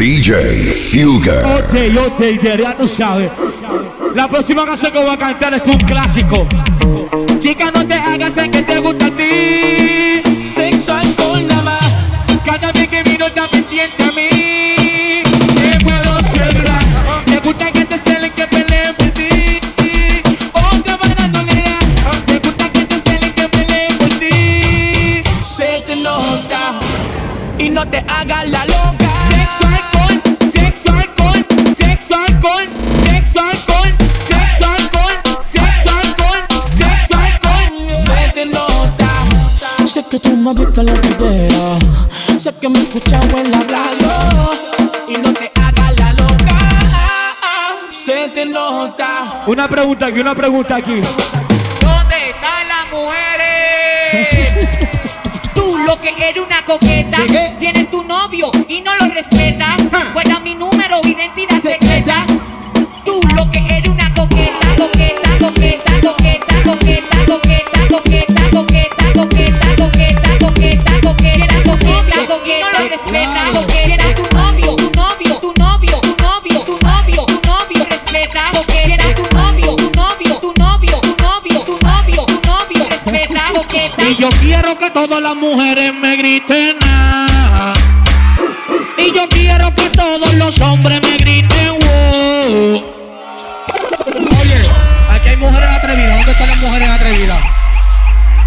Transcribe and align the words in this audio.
DJ 0.00 0.32
Fuga. 0.32 1.58
Ok, 1.58 1.74
ok, 2.06 2.22
ya 2.58 2.74
tú 2.74 2.88
sabes. 2.88 3.30
La 4.14 4.26
próxima 4.26 4.64
canción 4.64 4.92
que 4.92 4.98
voy 4.98 5.10
a 5.10 5.18
cantar 5.18 5.52
es 5.52 5.62
un 5.66 5.76
clásico. 5.76 6.48
Chica, 7.38 7.70
no 7.70 7.86
te 7.86 7.92
hagas 7.96 8.34
en 8.38 8.50
que 8.50 8.62
te 8.62 8.78
gusta 8.78 9.08
a 9.08 9.10
ti. 9.10 10.46
Sexo, 10.46 10.94
alcohol, 10.94 11.46
nada 11.46 11.62
más. 11.62 11.86
Cada 12.46 12.72
vez 12.72 12.88
que 12.88 13.02
vino 13.02 13.30
también 13.32 13.59
que 40.10 40.18
tú 40.18 40.36
me 40.36 40.50
has 40.50 40.56
visto 40.58 40.80
en 40.80 40.86
la 40.88 40.94
video. 40.94 41.78
Sé 42.36 42.52
que 42.60 42.68
me 42.68 42.78
has 42.80 42.84
escuchado 42.86 43.38
en 43.38 43.50
la 43.50 43.60
radio. 43.60 44.10
Y 45.08 45.12
no 45.18 45.32
te 45.32 45.52
hagas 45.54 45.96
la 46.00 46.12
loca. 46.14 46.58
Se 47.90 48.28
te 48.30 48.44
nota. 48.46 49.44
Una 49.46 49.68
pregunta 49.68 50.06
aquí, 50.06 50.18
una 50.20 50.34
pregunta 50.34 50.76
aquí. 50.76 51.00
¿Dónde 51.80 52.30
están 52.30 52.68
las 52.68 52.90
mujeres? 52.90 54.68
Tú 55.54 55.78
lo 55.78 55.96
que 55.96 56.08
eres 56.08 56.42
una 56.44 56.62
coqueta, 56.64 57.20
¿De 57.20 57.26
qué? 57.26 57.56
tienes 57.60 57.90
tu 57.90 58.02
novio 58.02 58.50
quiero 84.70 84.78
que 84.78 84.90
todas 84.90 85.22
las 85.22 85.34
mujeres 85.36 85.92
me 85.94 86.16
griten 86.16 86.76
ah. 86.82 87.74
Y 88.98 89.12
yo 89.14 89.28
quiero 89.28 89.74
que 89.74 89.88
todos 89.90 90.34
los 90.34 90.60
hombres 90.60 91.00
me 91.02 91.16
griten 91.16 91.78
wow. 91.80 92.94
Oye, 94.40 94.62
aquí 95.10 95.28
hay 95.28 95.36
mujeres 95.36 95.70
atrevidas. 95.70 96.16
¿Dónde 96.16 96.32
están 96.32 96.48
las 96.48 96.62
mujeres 96.62 96.90
atrevidas? 96.90 97.38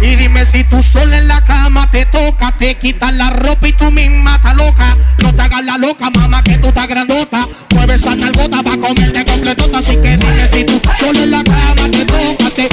Y 0.00 0.16
dime 0.16 0.46
si 0.46 0.64
tú 0.64 0.82
sola 0.82 1.18
en 1.18 1.28
la 1.28 1.44
cama 1.44 1.90
te 1.90 2.04
toca, 2.06 2.56
te 2.56 2.76
quitas 2.76 3.12
la 3.14 3.30
ropa 3.30 3.68
y 3.68 3.72
tú 3.72 3.90
misma 3.90 4.36
estás 4.36 4.56
loca. 4.56 4.96
No 5.22 5.32
te 5.32 5.42
hagas 5.42 5.64
la 5.64 5.78
loca, 5.78 6.10
mamá, 6.10 6.42
que 6.44 6.58
tú 6.58 6.68
estás 6.68 6.86
grandota. 6.86 7.48
Mueve 7.74 7.94
esa 7.94 8.14
nalgota 8.14 8.62
pa' 8.62 8.76
comerte 8.76 9.24
completota. 9.24 9.78
Así 9.78 9.96
que 9.96 10.16
dime 10.16 10.48
si 10.52 10.64
tú 10.64 10.80
sola 11.00 11.22
en 11.22 11.30
la 11.30 11.42
cama 11.42 11.90
te 11.90 12.04
toca, 12.04 12.50
te 12.50 12.68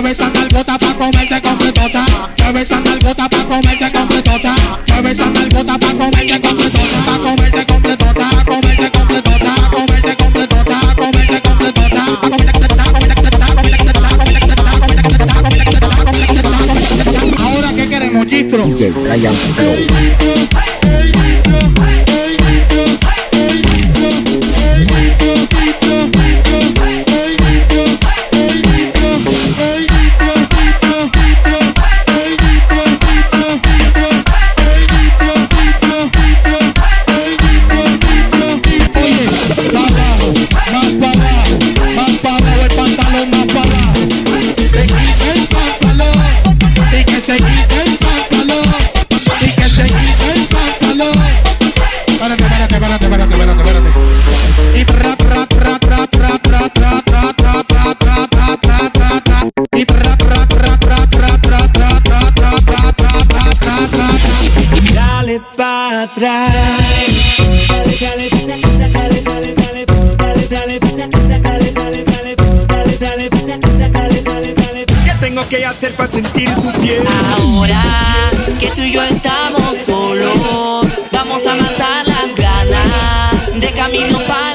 Mueve 0.00 0.12
esa 0.12 0.30
nalgota 0.30 0.78
pa' 0.78 0.94
comerse 0.94 1.42
comerse 1.42 1.90
comerse 2.40 2.74
comerse 2.74 3.14
comerse 3.44 3.90
comerse 3.92 3.92
comerse. 3.92 5.20
Ahora 17.38 17.72
que 17.74 17.88
queremos, 17.90 18.26
Gistro. 18.26 18.64
Para 76.00 76.12
sentir 76.12 76.48
tu 76.54 76.72
piel? 76.80 77.04
Ahora 77.36 77.82
que 78.58 78.68
tú 78.70 78.80
y 78.80 78.92
yo 78.92 79.02
estamos 79.02 79.76
solos, 79.84 80.86
vamos 81.12 81.46
a 81.46 81.54
matar 81.56 82.08
las 82.08 82.34
ganas. 82.34 83.60
De 83.60 83.70
camino 83.72 84.18
para 84.26 84.49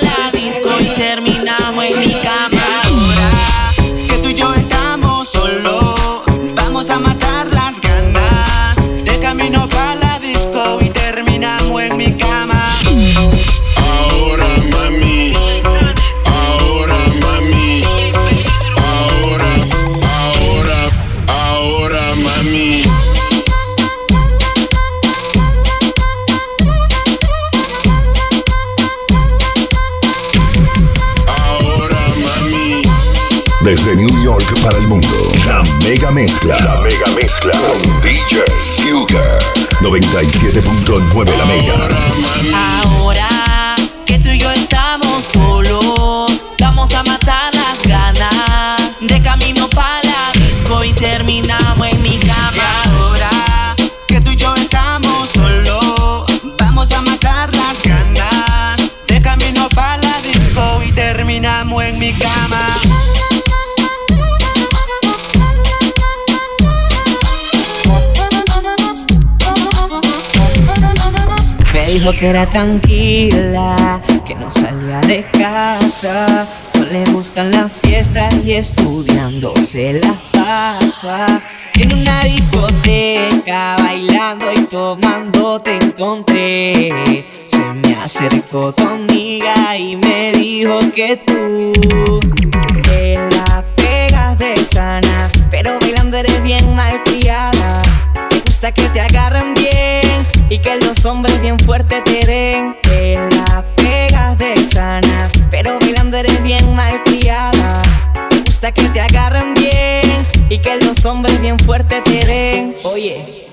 Desde 33.66 33.96
New 33.96 34.24
York 34.24 34.46
para 34.62 34.78
el 34.78 34.88
mundo. 34.88 35.08
La 35.48 35.64
mega 35.84 36.12
mezcla. 36.12 36.56
La 36.60 36.82
mega 36.82 37.08
mezcla. 37.16 37.52
Con 37.54 38.02
DJ 38.02 38.44
Fuga. 38.78 39.40
97.9 39.82 41.36
la 41.36 41.46
mega. 41.46 41.74
Ahora 42.84 43.76
que 44.06 44.20
tú 44.20 44.30
y 44.30 44.38
yo 44.38 44.52
estamos 44.52 45.24
solos, 45.34 46.44
vamos 46.60 46.94
a 46.94 47.02
matar 47.06 47.56
las 47.56 47.82
ganas. 47.88 49.00
De 49.02 49.20
camino 49.24 49.68
para 49.70 50.04
la 50.04 50.32
disco 50.36 50.84
y 50.84 50.94
terminamos 50.94 51.88
Dijo 71.88 72.12
que 72.14 72.28
era 72.28 72.48
tranquila, 72.48 74.02
que 74.26 74.34
no 74.36 74.50
salía 74.50 75.00
de 75.02 75.24
casa. 75.32 76.48
No 76.74 76.84
le 76.86 77.06
gustan 77.12 77.52
las 77.52 77.72
fiestas 77.84 78.34
y 78.44 78.54
estudiando 78.54 79.54
se 79.62 79.94
la 79.94 80.14
pasa. 80.34 81.40
En 81.76 81.94
una 81.94 82.24
discoteca, 82.24 83.78
bailando 83.78 84.52
y 84.54 84.66
tomando 84.66 85.60
te 85.60 85.78
encontré. 85.78 87.26
Se 87.48 87.60
me 87.60 87.96
acercó 88.04 88.74
tu 88.74 88.84
amiga 88.84 89.78
y 89.78 89.96
me 89.96 90.32
dijo 90.34 90.80
que 90.94 91.18
tú 91.18 92.20
te 92.82 93.16
la 93.16 93.64
pegas 93.76 94.38
de 94.40 94.56
sana, 94.66 95.30
pero 95.52 95.78
bailando 95.80 96.18
eres 96.18 96.42
bien 96.42 96.76
malcriada. 96.76 97.84
Te 98.30 98.40
gusta 98.40 98.72
que 98.72 98.90
te 98.90 99.02
y 100.50 100.60
que 100.60 100.76
los 100.78 101.06
hombres 101.06 101.42
bien 101.42 101.60
fuertes 101.60 102.04
te 102.04 102.26
den 102.26 102.76
Te 102.82 103.16
la 103.16 103.66
pegas 103.76 104.38
de 104.38 104.56
sana. 104.72 105.30
Pero 105.50 105.78
bailando 105.80 106.18
eres 106.18 106.42
bien 106.44 106.76
malcriada. 106.76 107.82
Te 108.30 108.40
gusta 108.40 108.72
que 108.72 108.84
te 108.90 109.02
agarren 109.02 109.54
bien. 109.56 110.28
Y 110.50 110.60
que 110.60 110.76
los 110.78 111.04
hombres 111.06 111.40
bien 111.42 111.58
fuertes 111.60 112.04
te 112.04 112.26
den. 112.26 112.76
Oye 112.84 113.46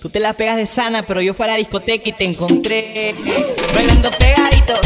Tú 0.00 0.08
te 0.08 0.18
la 0.18 0.32
pegas 0.32 0.56
de 0.56 0.66
sana, 0.66 1.02
pero 1.02 1.20
yo 1.20 1.34
fui 1.34 1.44
a 1.44 1.48
la 1.48 1.56
discoteca 1.56 2.08
y 2.08 2.12
te 2.12 2.24
encontré. 2.24 3.14
Bailando 3.74 4.10
pegadito. 4.12 4.80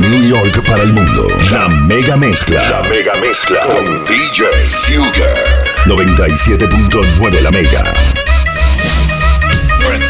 desde 0.00 0.10
New 0.10 0.28
York 0.28 0.62
para 0.66 0.82
el 0.82 0.92
mundo. 0.92 1.28
La 1.50 1.68
Mega 1.68 2.16
Mezcla. 2.16 2.62
La 2.70 2.82
Mega 2.88 3.12
Mezcla 3.20 3.60
con 3.60 4.04
DJ 4.04 4.46
Fugger. 4.64 5.34
97.9 5.86 7.40
La 7.40 7.50
Mega. 7.50 7.82
Pues, 9.84 10.02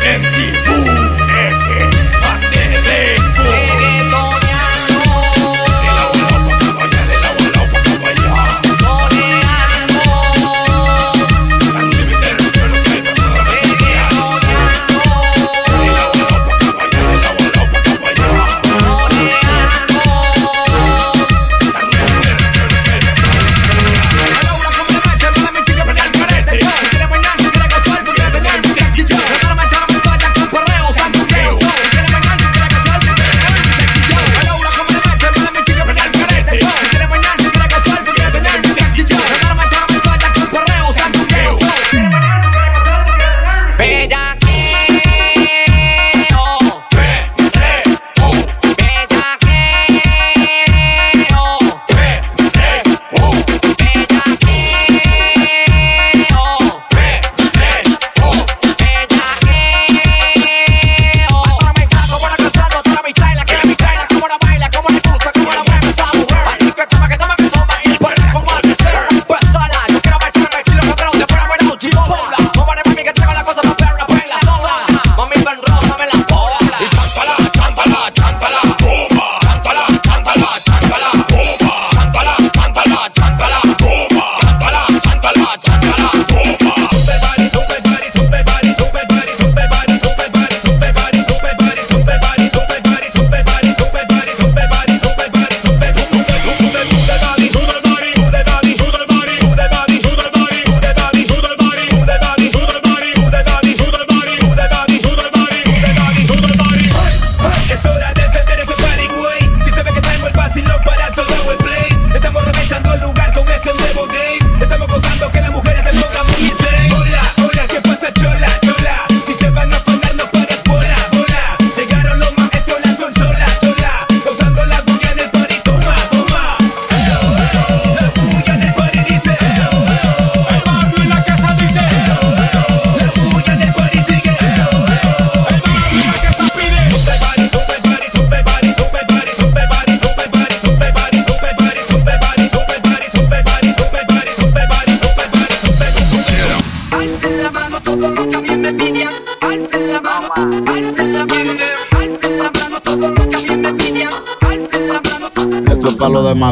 Un 156.38 156.44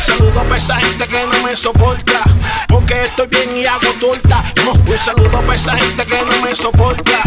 saludo 0.00 0.44
para 0.44 0.56
esa 0.56 0.76
gente 0.76 1.08
que 1.08 1.26
no 1.26 1.42
me 1.42 1.56
soporta, 1.56 2.22
porque 2.68 3.02
estoy 3.02 3.26
bien 3.26 3.56
y 3.56 3.66
hago 3.66 3.92
torta. 3.98 4.44
Un 4.86 4.98
saludo 4.98 5.30
para 5.30 5.56
esa 5.56 5.74
gente 5.76 6.06
que 6.06 6.22
no 6.22 6.42
me 6.42 6.54
soporta. 6.54 7.22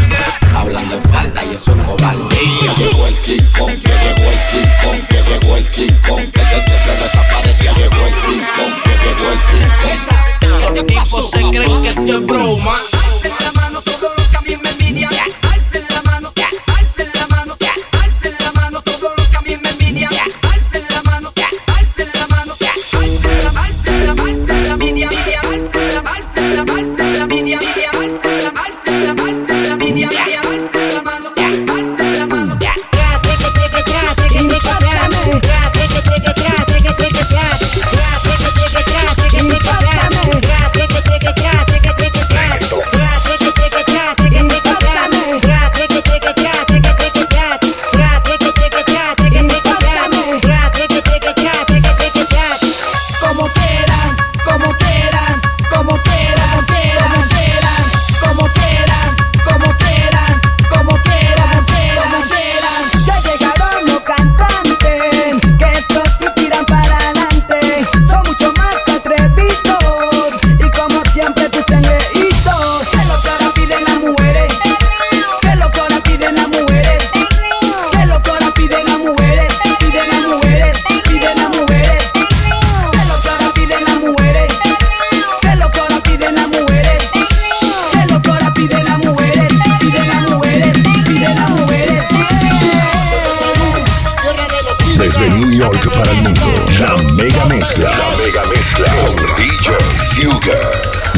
Hablando 0.55 0.95
espalda 0.95 1.43
y 1.43 1.55
eso 1.55 1.75
es 1.75 1.85
cobardía. 1.85 2.73
Que 2.77 2.83
llegó 2.85 3.05
el 3.05 3.15
King 3.15 3.43
Kong, 3.57 3.81
que 3.83 3.91
llegó 3.91 4.31
el 4.31 4.39
King 4.49 4.71
Kong, 4.81 5.07
que 5.09 5.23
llegó 5.23 5.57
el 5.57 5.67
King 5.71 5.97
Kong, 6.07 6.31
que 6.31 6.41
llegó 6.41 7.03
el 7.03 7.08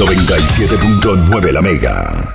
97.9 0.01 1.51
la 1.51 1.61
mega. 1.61 2.30